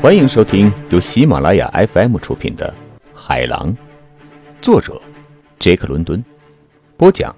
[0.00, 2.72] 欢迎收听由喜马拉雅 FM 出品的
[3.18, 3.72] 《海狼》，
[4.62, 5.02] 作者
[5.58, 6.24] 杰克·伦敦，
[6.96, 7.34] 播讲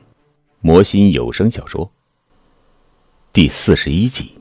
[0.61, 1.91] 魔心有声小说
[3.33, 4.39] 第四十一集。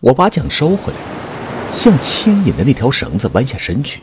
[0.00, 0.98] 我把桨收回来，
[1.78, 4.00] 向牵引的那条绳子弯下身去，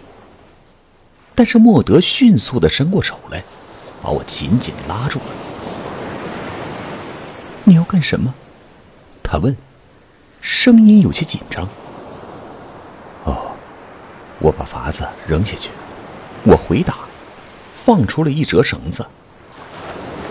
[1.35, 3.43] 但是莫德迅速的伸过手来，
[4.01, 5.25] 把我紧紧拉住了。
[7.65, 8.33] 你要干什么？
[9.21, 9.54] 他问。
[10.43, 11.65] 声音有些紧张。
[13.23, 13.55] 哦，
[14.39, 15.70] 我把筏子扔下去。
[16.43, 16.97] 我回答，
[17.85, 19.05] 放出了一折绳子。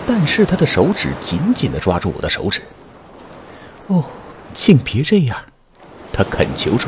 [0.07, 2.61] 但是他的手指紧紧的抓住我的手指。
[3.87, 4.05] 哦，
[4.53, 5.35] 请别这样，
[6.13, 6.87] 他恳求说。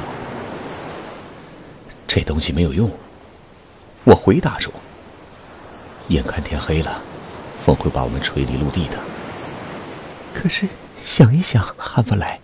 [2.07, 2.91] 这东西没有用。
[4.03, 4.71] 我回答说。
[6.09, 7.02] 眼看天黑了，
[7.66, 8.99] 风会把我们吹离陆地的。
[10.31, 10.67] 可是
[11.03, 12.39] 想一想，汉弗莱。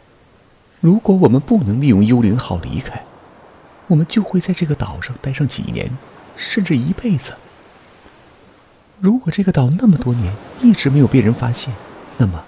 [0.81, 3.03] 如果我们不能利用幽灵号离开，
[3.85, 5.89] 我们就会在这个岛上待上几年，
[6.36, 7.33] 甚至一辈子。
[9.00, 11.72] 如果这个岛那么多年一直没有被人发现，
[12.17, 12.44] 那么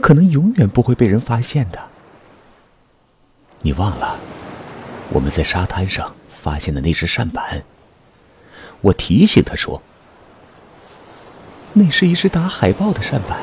[0.00, 1.80] 可能永远不会被人发现的。
[3.62, 4.16] 你忘了
[5.10, 7.64] 我们在沙滩上发现的那只扇板？
[8.80, 9.82] 我提醒他说
[11.74, 13.40] ：“那是一只打海豹的扇板。”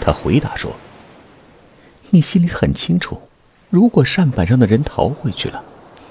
[0.00, 0.76] 他回答说
[2.08, 3.20] ：“你心里很清楚。”
[3.70, 5.62] 如果扇板上的人逃回去了，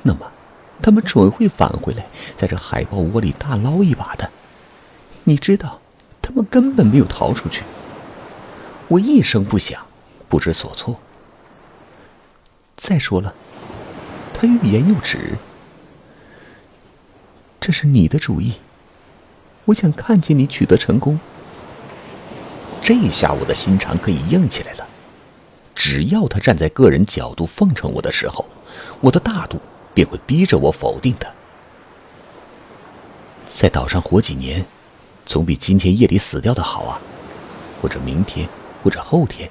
[0.01, 0.31] 那么
[0.81, 2.05] 他们准会返回来，
[2.37, 4.29] 在这海豹窝里大捞一把的。
[5.25, 5.79] 你知道，
[6.21, 7.63] 他们根本没有逃出去。
[8.87, 9.85] 我一声不响，
[10.29, 10.97] 不知所措。
[12.77, 13.33] 再说了，
[14.33, 15.35] 他欲言又止。
[17.59, 18.53] 这是你的主意，
[19.65, 21.19] 我想看见你取得成功。
[22.81, 24.87] 这下我的心肠可以硬起来了。
[25.79, 28.45] 只要他站在个人角度奉承我的时候，
[28.99, 29.57] 我的大度
[29.93, 31.29] 便会逼着我否定他。
[33.47, 34.65] 在岛上活几年，
[35.25, 36.99] 总比今天夜里死掉的好啊！
[37.81, 38.45] 或者明天，
[38.83, 39.49] 或者后天，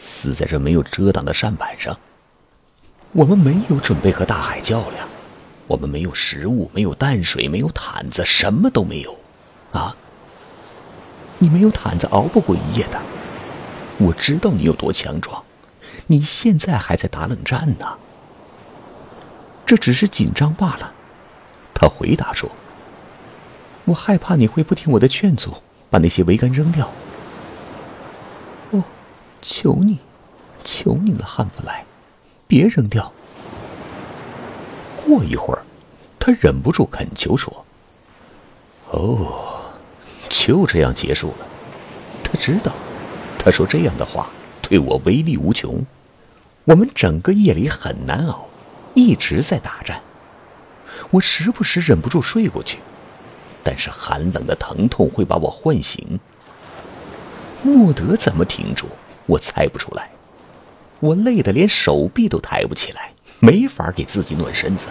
[0.00, 1.96] 死在这没有遮挡的扇板上。
[3.12, 5.06] 我们没有准备和大海较量，
[5.68, 9.16] 我们没有食物，没有淡水，没有毯子，什么都没有。
[9.70, 9.94] 啊！
[11.38, 13.00] 你没有毯子熬不过一夜的。
[13.98, 15.40] 我知道你有多强壮。
[16.06, 17.86] 你现在还在打冷战呢？
[19.64, 20.92] 这只是紧张罢了。
[21.72, 22.50] 他回答说
[23.86, 25.54] ：“我害怕你会不听我的劝阻，
[25.88, 26.90] 把那些桅杆扔掉。”
[28.72, 28.82] 哦，
[29.40, 29.98] 求你，
[30.64, 31.84] 求你了，汉弗莱，
[32.46, 33.12] 别扔掉。
[35.04, 35.62] 过一会儿，
[36.18, 37.64] 他忍不住恳求说
[38.90, 39.72] ：“哦，
[40.28, 41.46] 就这样结束了。”
[42.22, 42.72] 他知道，
[43.38, 44.28] 他说这样的话。
[44.72, 45.84] 对我威力无穷，
[46.64, 48.48] 我们整个夜里很难熬，
[48.94, 50.00] 一直在打战。
[51.10, 52.78] 我时不时忍不住睡过去，
[53.62, 56.18] 但是寒冷的疼痛会把我唤醒。
[57.62, 58.86] 莫德怎么停住？
[59.26, 60.08] 我猜不出来。
[61.00, 64.86] 我累得连手臂都抬不起来，没法给自己暖身子。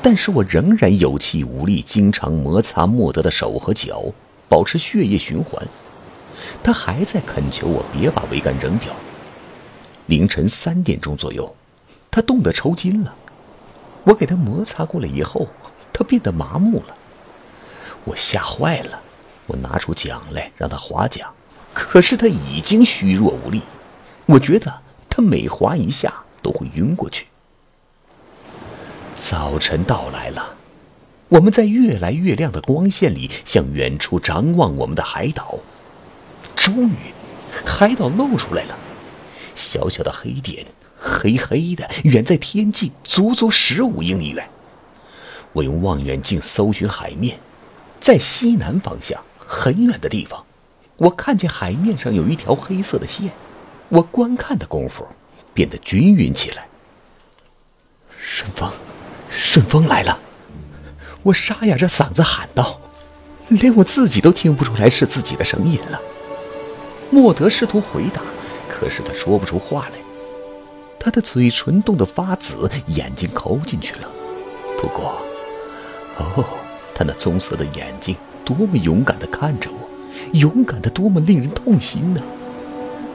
[0.00, 4.04] 但是我仍然有气无力，经常摩擦莫德的手和脚，
[4.48, 5.66] 保持血液循环。
[6.62, 8.92] 他还在恳求我别把桅杆扔掉。
[10.06, 11.54] 凌晨三点钟左右，
[12.10, 13.14] 他冻得抽筋了。
[14.04, 15.48] 我给他摩擦过了以后，
[15.92, 16.94] 他变得麻木了。
[18.04, 19.00] 我吓坏了，
[19.46, 21.28] 我拿出桨来让他划桨，
[21.74, 23.62] 可是他已经虚弱无力。
[24.26, 24.72] 我觉得
[25.10, 27.26] 他每划一下都会晕过去。
[29.16, 30.54] 早晨到来了，
[31.28, 35.58] 我们在越来越亮的光线里向远处张望我们的海岛。
[36.56, 36.96] 终于，
[37.64, 38.76] 海岛露出来了，
[39.54, 40.66] 小小的黑点，
[40.98, 44.48] 黑黑的，远在天际，足足十五英里远。
[45.52, 47.38] 我用望远镜搜寻海面，
[48.00, 50.44] 在西南方向很远的地方，
[50.96, 53.30] 我看见海面上有一条黑色的线。
[53.88, 55.06] 我观看的功夫，
[55.54, 56.66] 变得均匀起来。
[58.18, 58.70] 顺风，
[59.30, 60.18] 顺风来了！
[61.22, 62.80] 我沙哑着嗓子喊道，
[63.48, 66.00] 连我自己都听不出来是自己的声音了。
[67.10, 68.20] 莫德试图回答，
[68.68, 69.98] 可是他说不出话来。
[70.98, 74.08] 他的嘴唇冻得发紫，眼睛抠进去了。
[74.80, 75.16] 不过，
[76.18, 76.44] 哦，
[76.94, 79.88] 他那棕色的眼睛多么勇敢地看着我，
[80.32, 82.20] 勇敢的多么令人痛心呢！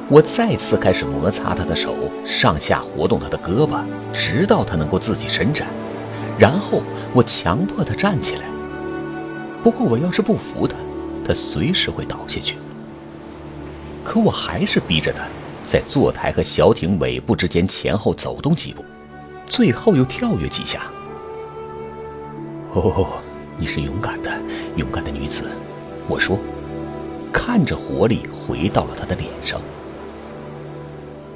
[0.08, 1.94] 我再次开始摩擦他的手，
[2.26, 3.82] 上下活动他的胳膊，
[4.14, 5.68] 直到他能够自己伸展。
[6.40, 6.82] 然后
[7.14, 8.44] 我强迫他站起来。
[9.62, 10.76] 不过，我要是不扶他，
[11.28, 12.56] 他随时会倒下去。
[14.04, 15.20] 可我还是逼着他，
[15.66, 18.84] 在坐台和小艇尾部之间前后走动几步，
[19.46, 20.82] 最后又跳跃几下。
[22.74, 23.20] 哦，
[23.58, 24.32] 你是勇敢的，
[24.76, 25.44] 勇敢的女子，
[26.08, 26.38] 我说，
[27.32, 29.60] 看着活力回到了她的脸上。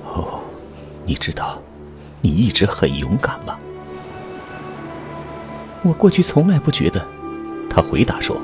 [0.06, 0.40] 哦，
[1.06, 1.62] 你知道，
[2.22, 3.58] 你一直很勇敢吗？
[5.84, 7.06] 我过去从来不觉得，
[7.70, 8.38] 他回答说。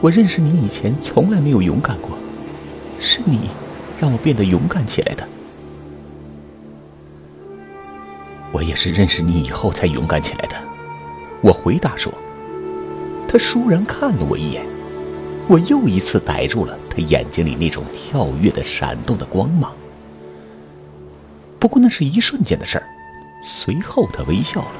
[0.00, 2.10] 我认识你以前从来没有勇敢过，
[3.02, 3.50] 是你
[4.00, 5.28] 让我变得勇敢起来的。
[8.52, 10.56] 我也是认识你以后才勇敢起来的。
[11.42, 12.12] 我回答说。
[13.28, 14.62] 他倏然看了我一眼，
[15.48, 19.72] 我又一次逮住了他眼睛里那种跳跃的、闪动的光芒。
[21.58, 22.86] 不过那是一瞬间的事儿，
[23.42, 24.72] 随后他微笑了。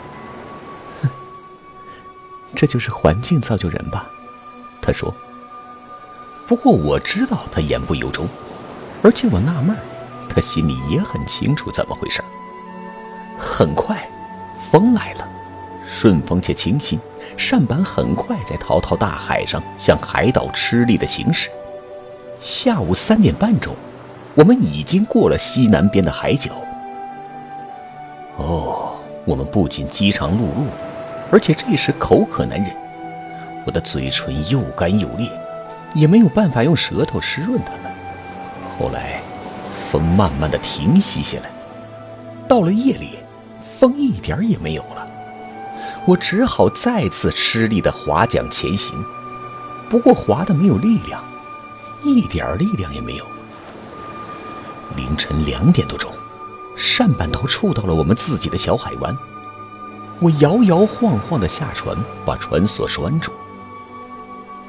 [2.54, 4.06] 这就是环境造就人吧，
[4.82, 5.14] 他说。
[6.46, 8.26] 不过我知道他言不由衷，
[9.02, 9.76] 而且我纳闷，
[10.28, 12.22] 他心里也很清楚怎么回事。
[13.38, 14.06] 很快，
[14.70, 15.26] 风来了，
[15.86, 17.00] 顺风且清新，
[17.36, 21.48] 扇板很快在滔滔大海上向海岛吃力的行驶。
[22.42, 23.74] 下午三点半钟，
[24.34, 26.50] 我们已经过了西南边的海角。
[28.36, 30.66] 哦，我们不仅饥肠辘辘。
[31.30, 32.70] 而且这时口渴难忍，
[33.64, 35.26] 我的嘴唇又干又裂，
[35.94, 37.92] 也没有办法用舌头湿润它们。
[38.78, 39.22] 后来，
[39.90, 41.50] 风慢慢的停息下来，
[42.48, 43.18] 到了夜里，
[43.78, 45.06] 风一点也没有了。
[46.04, 48.92] 我只好再次吃力的划桨前行，
[49.88, 51.22] 不过划的没有力量，
[52.04, 53.24] 一点力量也没有。
[54.96, 56.10] 凌晨两点多钟，
[56.76, 59.16] 扇板头触到了我们自己的小海湾。
[60.18, 63.30] 我摇摇晃晃的下船，把船索拴住。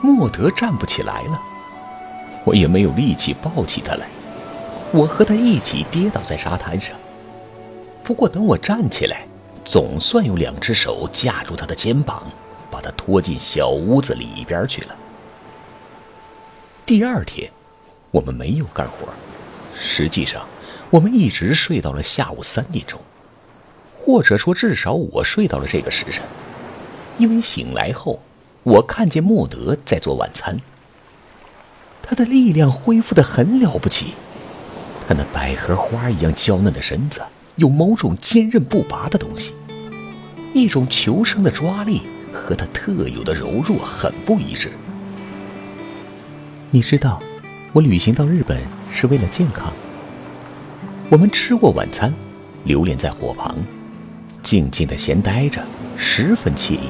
[0.03, 1.41] 莫德站不起来了，
[2.43, 4.05] 我也没有力气抱起他来。
[4.91, 6.93] 我和他一起跌倒在沙滩上。
[8.03, 9.25] 不过等我站起来，
[9.63, 12.29] 总算有两只手架住他的肩膀，
[12.69, 14.95] 把他拖进小屋子里边去了。
[16.85, 17.49] 第二天，
[18.11, 19.07] 我们没有干活，
[19.79, 20.45] 实际上，
[20.89, 22.99] 我们一直睡到了下午三点钟。
[23.97, 26.21] 或者说，至少我睡到了这个时辰，
[27.17, 28.19] 因为醒来后，
[28.63, 30.59] 我看见莫德在做晚餐。
[32.01, 34.13] 他的力量恢复的很了不起，
[35.07, 37.21] 他那百合花一样娇嫩的身子
[37.55, 39.53] 有某种坚韧不拔的东西，
[40.53, 42.01] 一种求生的抓力
[42.33, 44.71] 和他特有的柔弱很不一致。
[46.71, 47.21] 你知道，
[47.71, 48.59] 我旅行到日本
[48.91, 49.71] 是为了健康。
[51.09, 52.13] 我们吃过晚餐，
[52.63, 53.55] 留连在火旁。
[54.41, 55.61] 静静的闲待着，
[55.97, 56.89] 十分惬意。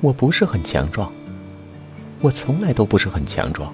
[0.00, 1.10] 我不是很强壮，
[2.20, 3.72] 我从来都不是很强壮。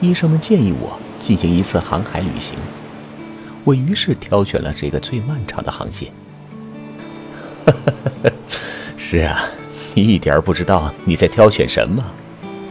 [0.00, 2.58] 医生们建议我进行一次航海旅行，
[3.64, 6.12] 我于是挑选了这个最漫长的航线。
[8.98, 9.44] 是啊，
[9.94, 12.04] 你一点不知道你在挑选什么。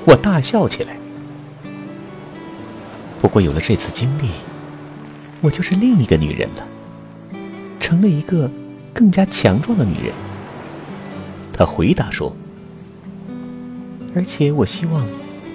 [0.05, 0.95] 我大笑起来。
[3.21, 4.29] 不过有了这次经历，
[5.41, 6.67] 我就是另一个女人了。
[7.79, 8.49] 成了一个
[8.93, 10.13] 更加强壮的女人，
[11.57, 12.35] 她回答说
[14.15, 15.03] ：“而且我希望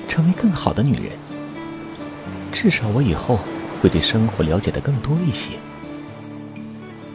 [0.08, 1.12] 成为更好的女人。
[2.52, 3.38] 至少我以后
[3.81, 5.56] 会对生活了解的更多一些。”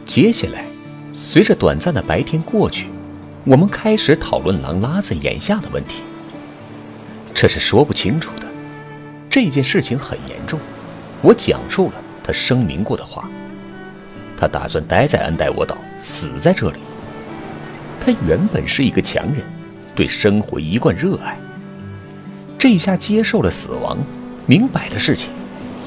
[0.06, 0.64] 接下来，
[1.12, 2.86] 随着短暂的白天过去，
[3.44, 6.00] 我们开始讨论狼拉子眼下的问题。
[7.34, 8.46] 这是说不清楚的，
[9.28, 10.58] 这件事情很严重。
[11.20, 13.28] 我讲述了他声明过的话。
[14.40, 16.78] 他打算待在安代沃岛，死在这里。
[18.08, 19.44] 他原本是一个强人，
[19.94, 21.38] 对生活一贯热爱。
[22.58, 23.98] 这下接受了死亡，
[24.46, 25.28] 明摆的事情，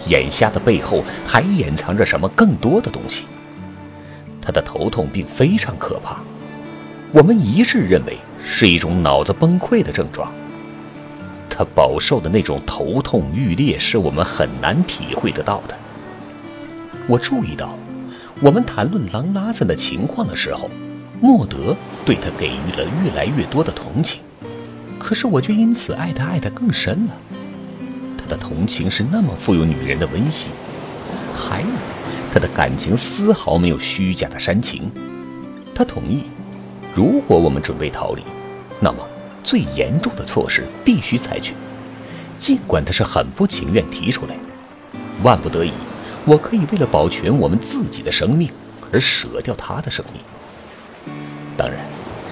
[0.06, 3.24] 眼瞎的背后还掩藏着什么更多的东西。
[4.40, 6.18] 他的头痛病非常可怕，
[7.12, 10.32] 我们一致认为是一种脑子崩溃的症状。
[11.50, 15.76] 他饱受的那种头痛欲裂，是我们很难体会得到的。
[17.08, 17.76] 我注意到。
[18.44, 20.70] 我们谈论狼拉森的情况的时候，
[21.22, 24.20] 莫德对他给予了越来越多的同情，
[24.98, 27.14] 可是我却因此爱他爱得更深了。
[28.18, 30.52] 他的同情是那么富有女人的温馨，
[31.36, 31.68] 还有
[32.34, 34.92] 他的感情丝毫没有虚假的煽情。
[35.76, 36.24] 他同意，
[36.96, 38.24] 如果我们准备逃离，
[38.80, 38.98] 那么
[39.44, 41.54] 最严重的措施必须采取，
[42.40, 45.72] 尽管他是很不情愿提出来的，万不得已。
[46.26, 48.50] 我可以为了保全我们自己的生命
[48.92, 50.22] 而舍掉他的生命，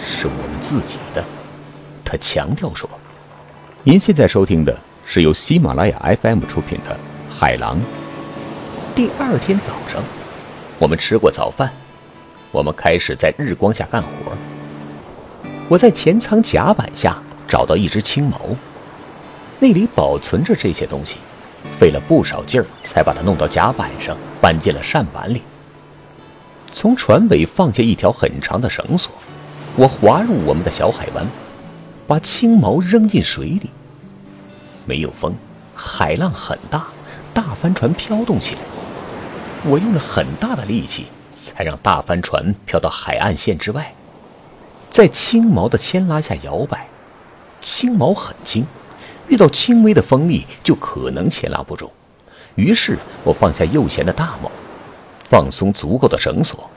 [0.09, 1.23] 是我们自己的。
[2.03, 2.89] 他强调说
[3.83, 4.75] ：“您现在收听的
[5.05, 6.95] 是由喜马拉雅 FM 出品的
[7.33, 7.79] 《海狼。
[8.95, 10.01] 第二天早上，
[10.79, 11.71] 我们吃过早饭，
[12.51, 14.09] 我们开始在日光下干活。
[15.69, 17.15] 我在前舱甲板下
[17.47, 18.39] 找到一只青毛，
[19.59, 21.17] 那里保存着这些东西，
[21.79, 25.43] 费了不少劲儿才把它弄到甲板上，搬进了扇板里。
[26.73, 29.11] 从船尾放下一条很长的绳索，
[29.79, 31.25] 我划入我们的小海湾，
[32.05, 33.69] 把青毛扔进水里。
[34.85, 35.33] 没有风，
[35.73, 36.87] 海浪很大，
[37.33, 38.61] 大帆船飘动起来。
[39.63, 43.93] 我用了很大的力气，才让大帆船飘到海岸线之外，
[44.89, 46.85] 在青毛的牵拉下摇摆。
[47.61, 48.65] 青毛很轻，
[49.29, 51.89] 遇到轻微的风力就可能牵拉不住。
[52.55, 54.51] 于是我放下右舷的大锚。
[55.29, 56.69] 放松足够的绳索。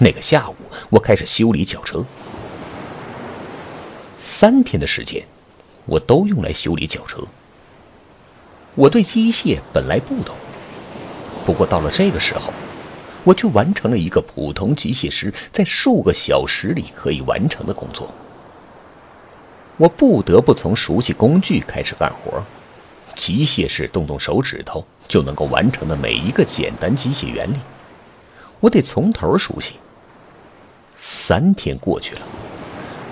[0.00, 0.54] 那个下午，
[0.90, 2.04] 我开始修理绞车。
[4.40, 5.26] 三天的时间，
[5.84, 7.18] 我都用来修理绞车。
[8.76, 10.32] 我对机械本来不懂，
[11.44, 12.52] 不过到了这个时候，
[13.24, 18.08] 我却完成了一个普通机械师在数个小时里可以完成的工作。
[19.76, 22.40] 我不得不从熟悉工具开始干活。
[23.16, 27.56] 机械师动动手指头就能够完成的每一个简单机械原理。
[28.60, 29.74] 我得从头熟悉。
[30.96, 32.20] 三天过去了，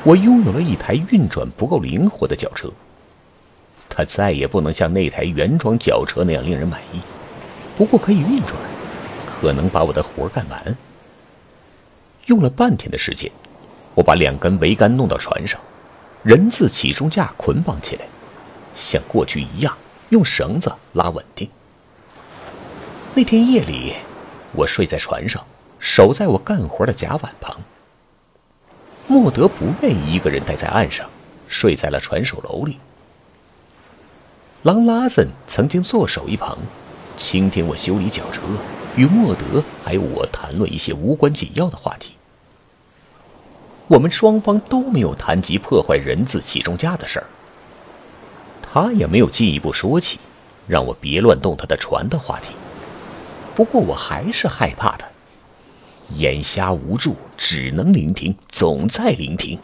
[0.06, 2.70] 我拥有了一台运转不够灵活的轿车。
[3.88, 7.00] 它再也不能像那台原装轿车那样令人满意，
[7.76, 8.52] 不过可以运转，
[9.26, 10.76] 可能把我的活干完。
[12.26, 13.28] 用了半天的时间，
[13.96, 15.60] 我把两根桅杆弄到船上，
[16.22, 18.06] 人字起重架捆绑起来，
[18.76, 19.76] 像过去一样
[20.10, 21.50] 用绳子拉稳定。
[23.12, 23.94] 那天夜里。
[24.52, 25.44] 我睡在船上，
[25.80, 27.56] 守在我干活的甲板旁。
[29.08, 31.08] 莫德不愿意一个人待在岸上，
[31.46, 32.78] 睡在了船首楼里。
[34.62, 36.58] 狼拉森曾经坐守一旁，
[37.16, 38.40] 倾听我修理绞车，
[38.96, 42.14] 与莫德还有我谈论一些无关紧要的话题。
[43.86, 47.26] 我们双方都没有谈及破坏人字起重架的事儿，
[48.60, 50.18] 他也没有进一步说起
[50.66, 52.48] 让我别乱动他的船的话题。
[53.54, 55.06] 不过我还是害怕他，
[56.14, 59.58] 眼瞎无助，只能聆听，总在聆听。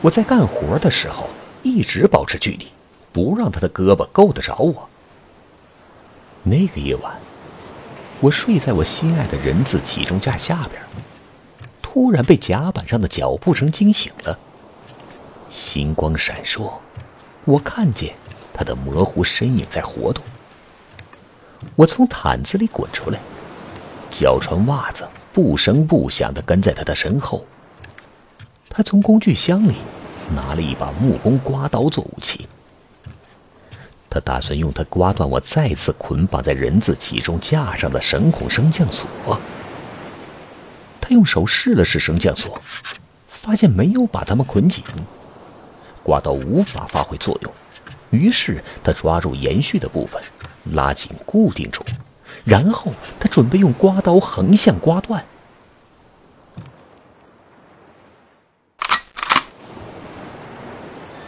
[0.00, 1.28] 我在干活的时候
[1.62, 2.68] 一直保持距离，
[3.12, 4.88] 不让他的胳膊够得着我。
[6.44, 7.16] 那个夜晚，
[8.20, 10.80] 我睡在我心爱的人字起重架下边，
[11.82, 14.38] 突然被甲板上的脚步声惊醒了。
[15.50, 16.70] 星光闪烁，
[17.44, 18.14] 我看见
[18.54, 20.22] 他的模糊身影在活动。
[21.74, 23.18] 我从毯子里滚出来，
[24.10, 25.04] 脚穿袜子，
[25.36, 27.44] 不声不响地跟在他的身后。
[28.70, 29.74] 他从工具箱里
[30.34, 32.48] 拿了一把木工刮刀做武器，
[34.08, 39.06] 他打算用它刮断我再次捆绑在人字起重架上的绳孔升降锁。
[41.02, 42.58] 他用手试了试升降锁，
[43.28, 44.82] 发现没有把它们捆紧，
[46.02, 47.52] 刮刀无法发挥作用。
[48.08, 50.18] 于是他抓住延续的部分。
[50.72, 51.84] 拉紧，固定住，
[52.46, 55.24] 然后他准备用刮刀横向刮断。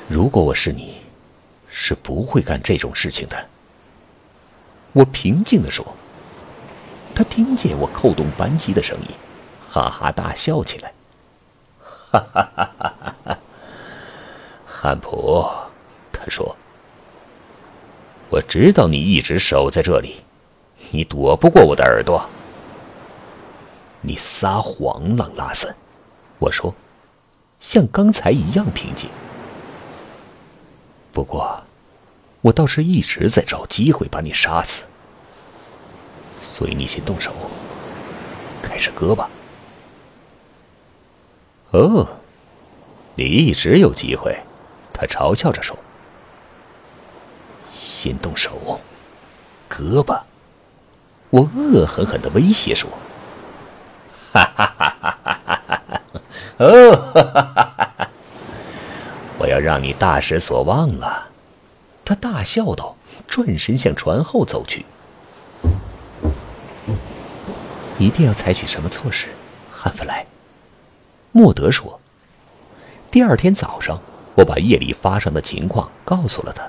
[0.08, 1.02] 如果我是你，
[1.68, 3.46] 是不会干这种事情的。
[4.92, 5.84] 我平静的说。
[7.14, 9.08] 他听见我扣动扳机的声音，
[9.68, 10.92] 哈哈大笑起来。
[12.12, 13.38] 哈哈哈哈哈！
[14.64, 15.44] 汉普，
[16.12, 16.54] 他说。
[18.30, 20.22] 我知道你一直守在这里，
[20.90, 22.28] 你躲不过我的耳朵。
[24.00, 25.74] 你撒谎，朗拉森。
[26.38, 26.74] 我说，
[27.60, 29.10] 像刚才一样平静。
[31.12, 31.62] 不过，
[32.42, 34.84] 我倒是一直在找机会把你杀死。
[36.40, 37.32] 所以你先动手，
[38.62, 39.28] 开始割吧。
[41.72, 42.08] 哦，
[43.16, 44.38] 你一直有机会。
[44.92, 45.76] 他嘲笑着说。
[47.76, 48.80] 先动手，
[49.68, 50.24] 割吧！
[51.30, 52.88] 我恶狠狠的威胁说：
[54.32, 56.02] “哈哈哈哈哈哈！
[56.58, 58.08] 哦，哈哈哈哈！
[59.38, 61.28] 我要让你大失所望了。”
[62.04, 64.86] 他大笑道，转身向船后走去。
[67.98, 69.26] 一定要采取什么措施，
[69.70, 70.24] 汉弗莱？
[71.32, 72.00] 莫德说。
[73.10, 74.00] 第二天早上，
[74.34, 76.62] 我把夜里发生的情况告诉了他。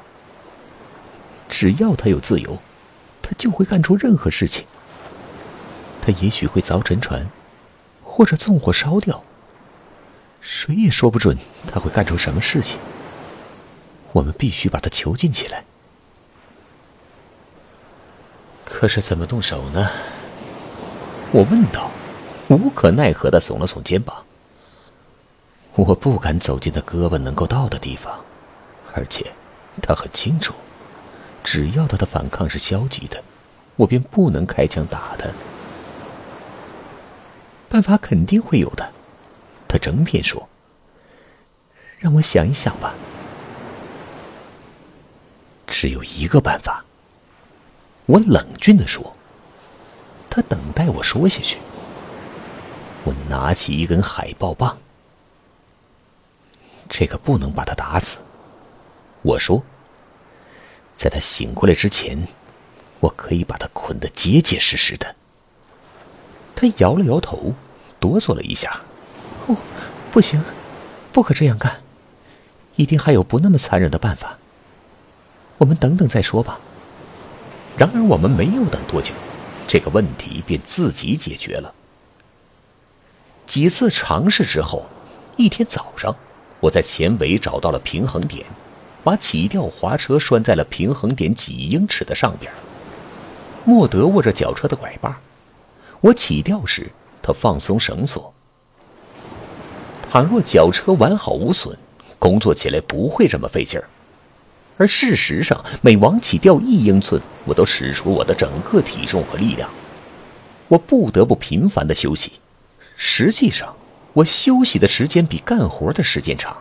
[1.48, 2.58] 只要他有自由，
[3.30, 4.66] 他就会干出任何事情。
[6.02, 7.28] 他也许会凿沉船，
[8.04, 9.22] 或者纵火烧掉。
[10.42, 11.38] 谁也说不准
[11.72, 12.80] 他会干出什么事情。
[14.14, 15.64] 我们必须把他囚禁起来。
[18.66, 19.92] 可是怎么动手呢？
[21.32, 21.92] 我问道，
[22.48, 24.26] 无可奈何的耸了耸肩膀。
[25.76, 28.20] 我不敢走进他胳膊能够到的地方，
[28.96, 29.32] 而且
[29.84, 30.56] 他很清楚，
[31.44, 33.24] 只要他的反抗是消极的，
[33.76, 35.28] 我便不能开枪打他。
[37.68, 38.92] 办法肯定会有的，
[39.68, 40.48] 他争辩说
[42.00, 42.94] ：“让我想一想吧。”
[45.68, 46.84] 只有一个办法。
[48.06, 49.16] 我冷峻的说。
[50.32, 51.58] 他等待我说下去。
[53.04, 54.78] 我拿起一根海豹棒。
[56.88, 58.20] 这个不能把他打死。
[59.24, 59.64] 我说，
[61.00, 62.28] 在他醒过来之前，
[63.00, 65.16] 我可以把他捆得结结实实的。
[66.58, 67.54] 他摇了摇头，
[68.02, 68.82] 哆嗦了一下。
[69.48, 69.56] 哦，
[70.12, 70.44] 不行，
[71.14, 71.80] 不可这样干，
[72.76, 74.38] 一定还有不那么残忍的办法。
[75.58, 76.60] 我们等等再说吧。
[77.78, 79.14] 然而我们没有等多久，
[79.70, 81.74] 这个问题便自己解决了。
[83.48, 84.86] 几次尝试之后，
[85.38, 86.14] 一天早上，
[86.60, 88.46] 我在前尾找到了平衡点，
[89.10, 92.52] 把起吊滑车拴在了平衡点几英尺的上边。
[93.66, 95.20] 莫德握着脚车的拐把，
[96.00, 98.32] 我起吊时，他放松绳索。
[100.12, 101.76] 倘若脚车完好无损，
[102.20, 103.90] 工作起来不会这么费劲儿。
[104.78, 109.68] 而事实上，每往起吊一英寸，我都使出我的整个体重和力量。
[110.68, 112.34] 我不得不频繁的休息。
[112.96, 113.76] 实际上，
[114.14, 116.56] 我休息的时间比干活的时间长。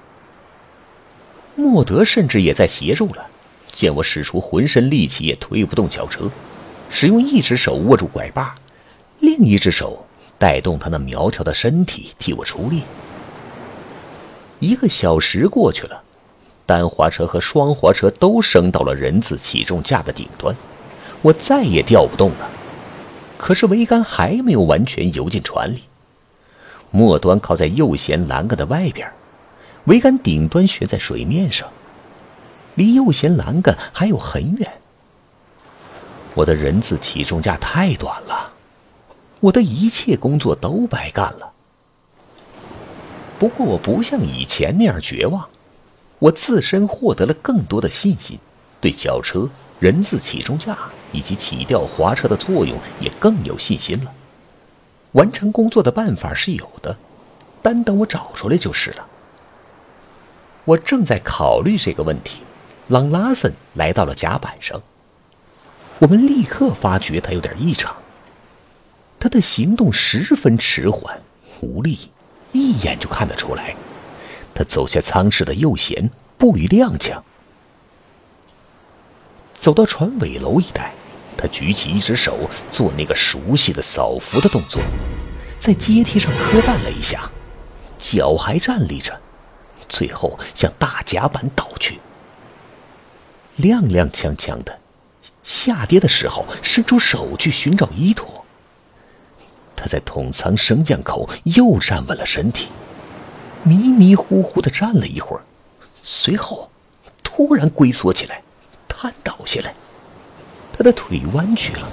[1.59, 3.27] 莫德甚至也在协助了。
[3.73, 6.31] 见我使出浑身力气也推不动脚车，
[6.89, 8.55] 使用一只手握住拐把，
[9.19, 10.07] 另一只手
[10.39, 12.85] 带动他那苗条的身体替我出力。
[14.61, 16.03] 一个小时过去了。
[16.65, 20.55] 单滑车和双滑车都升到了人字起重架的顶端，
[21.23, 22.49] 我再也吊不动了。
[23.37, 25.85] 可是桅杆还没有完全游进船里，
[26.91, 29.11] 末端靠在右舷栏杆的外边，
[29.89, 31.67] 桅杆顶端悬在水面上，
[32.75, 34.71] 离右舷栏杆还有很远。
[36.35, 38.53] 我的人字起重架太短了，
[39.41, 41.51] 我的一切工作都白干了。
[43.39, 45.49] 不过我不像以前那样绝望。
[46.19, 48.39] 我自身获得了更多的信心，
[48.83, 49.49] 对小车、
[49.81, 50.77] 人字起重架
[51.13, 54.13] 以及起吊滑车的作用也更有信心了。
[55.13, 56.95] 完成工作的办法是有的，
[57.63, 59.08] 单等我找出来就是了。
[60.69, 62.41] 我正在考虑这个问题，
[62.89, 64.83] 朗拉森来到了甲板上。
[65.99, 67.97] 我们立刻发觉他有点异常，
[69.19, 71.19] 他的行动十分迟缓、
[71.63, 72.11] 无力，
[72.53, 73.75] 一眼就看得出来。
[74.55, 77.23] 他走下舱室的右舷，步履踉跄，
[79.59, 80.93] 走到船尾楼一带，
[81.35, 84.83] 他举起一只手做那个熟悉的扫浮的动作，
[85.59, 87.31] 在阶梯上磕绊了一下，
[87.99, 89.19] 脚还站立着，
[89.89, 91.99] 最后向大甲板倒去，
[93.59, 94.79] 踉踉跄跄的，
[95.43, 98.45] 下跌的时候伸出手去寻找依托。
[99.75, 102.69] 他在桶仓升降口又站稳了身体。
[103.65, 105.43] 迷迷糊糊的站了一会儿，
[106.03, 106.71] 随后
[107.25, 108.41] 突然龟缩起来，
[108.87, 109.75] 瘫倒下来。
[110.73, 111.89] 他的腿弯曲了，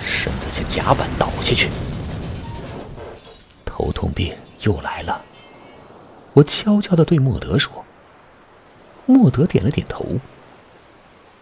[0.00, 1.68] 身子向甲板倒下去。
[3.64, 5.20] 头痛病又来了，
[6.38, 7.84] 我悄悄的对莫德说。
[9.06, 10.04] 莫德点了点头。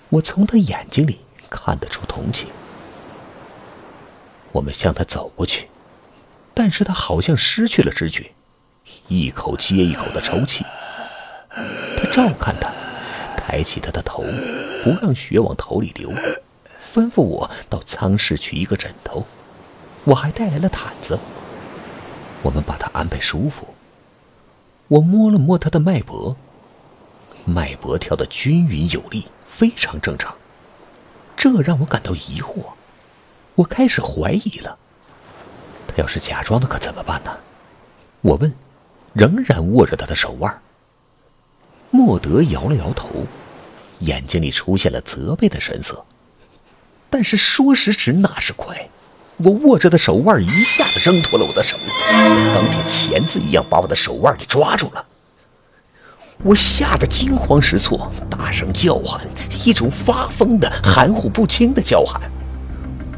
[0.09, 2.49] 我从他眼睛里看得出同情。
[4.53, 5.69] 我们向他走过去，
[6.55, 8.31] 但是他好像失去了知觉。
[9.09, 10.65] 一口接一口的抽泣，
[11.51, 12.73] 他照看他，
[13.37, 14.25] 抬起他的头，
[14.83, 16.11] 不让血往头里流，
[16.95, 19.27] 吩咐我到舱室取一个枕头，
[20.05, 21.19] 我还带来了毯子。
[22.43, 23.75] 我们把他安排舒服。
[24.89, 26.37] 我摸了摸他的脉搏，
[27.45, 30.37] 脉搏跳得均匀有力，非常正常。
[31.37, 32.73] 这让我感到疑惑，
[33.55, 34.79] 我开始怀疑了。
[35.89, 37.37] 他要是假装的，可怎么办呢？
[38.21, 38.53] 我问。
[39.13, 40.61] 仍然握着他的手腕。
[41.91, 43.25] 莫德摇了摇头，
[44.01, 46.05] 眼睛里出现了责备的神色。
[47.09, 48.91] 但是说时迟，那时快，
[49.39, 51.77] 我握着的手腕一下子挣脱了我的手，
[52.11, 55.05] 像钢铁钳子一样把我的手腕给抓住了。
[56.43, 59.21] 我吓得惊慌失措，大声叫喊，
[59.65, 62.21] 一种发疯的、含糊不清的叫喊。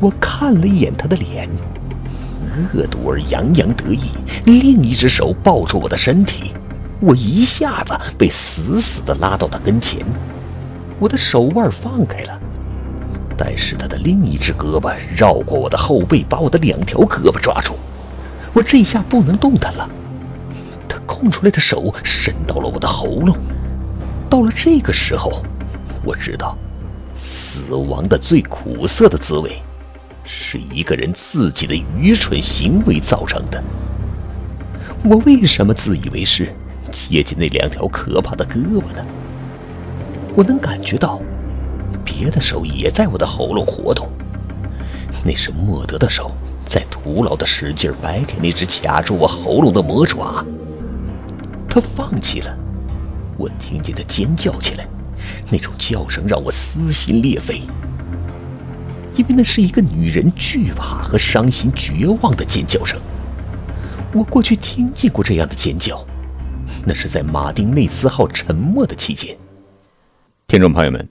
[0.01, 1.49] 我看了一眼他的脸。
[2.75, 4.11] 恶毒而洋洋得意，
[4.45, 6.53] 另一只手抱住我的身体，
[6.99, 10.05] 我一下子被死死地拉到他跟前。
[10.99, 12.38] 我的手腕放开了，
[13.40, 17.74] 但是他的另一只胳膊绕过我的后背，把我的两条胳膊抓住。
[18.53, 19.88] 我这下不能动弹了。
[20.88, 23.37] 他空出来的手伸到了我的喉咙。
[24.29, 25.40] 到了这个时候，
[26.05, 26.59] 我知道，
[27.22, 29.62] 死亡的最苦涩的滋味，
[30.24, 33.62] 是一个人自己的愚蠢行为造成的。
[35.05, 36.53] 我为什么自以为是，
[36.90, 39.05] 接近那两条可怕的胳膊呢？
[40.35, 41.20] 我能感觉到，
[42.09, 44.09] 别的手也在我的喉咙活动。
[45.25, 46.31] 那是莫德的手
[46.64, 50.44] 在徒劳的使劲掰开那只卡住我喉咙的魔爪。
[51.68, 52.57] 他放弃了。
[53.37, 54.87] 我听见他尖叫起来，
[55.51, 57.62] 那种叫声让我撕心裂肺，
[59.14, 62.99] 因为那是一个女人惧怕和伤心绝望的尖叫声。
[64.12, 66.05] 我过去听见过这样的尖叫，
[66.85, 69.37] 那是在马丁内斯号沉没的期间。
[70.49, 71.09] 听众朋友们，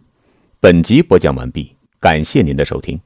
[0.59, 2.99] 本集播讲完毕，感谢您的收听。